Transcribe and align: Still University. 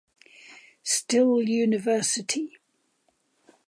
Still 0.81 1.43
University. 1.43 2.57